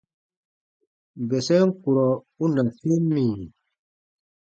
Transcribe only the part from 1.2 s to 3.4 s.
Bɛsɛm kurɔ u na tem mì?: